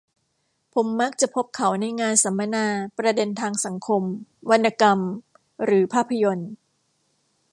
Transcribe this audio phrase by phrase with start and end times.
[0.73, 2.67] ผมมักจะพบเขาในงานสัมมนา
[2.97, 4.03] ประเด็นทางสังคม
[4.49, 4.99] วรรณกรรม
[5.65, 6.51] หรือภาพยนตร์